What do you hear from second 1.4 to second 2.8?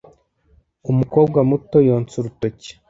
muto yonsa urutoki.